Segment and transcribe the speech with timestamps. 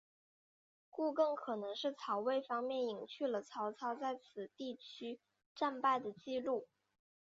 [0.89, 5.19] 故更可能是曹魏方面隐去了曹操在此地区
[5.53, 6.67] 战败的记录。